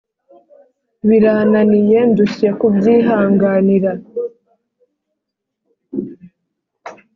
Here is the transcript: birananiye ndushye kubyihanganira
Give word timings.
birananiye 1.07 1.99
ndushye 2.11 2.49
kubyihanganira 2.59 3.91